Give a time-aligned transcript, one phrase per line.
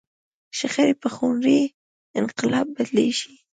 [0.57, 1.61] شخړې به پر خونړي
[2.19, 3.33] انقلاب بدلېږي.